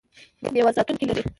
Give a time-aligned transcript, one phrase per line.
[0.53, 1.21] دیوال ساتونکي لري.